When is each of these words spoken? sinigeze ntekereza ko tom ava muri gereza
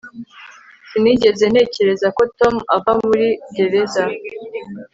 sinigeze 0.89 1.43
ntekereza 1.51 2.07
ko 2.17 2.23
tom 2.39 2.55
ava 2.75 2.91
muri 3.05 3.27
gereza 3.55 4.03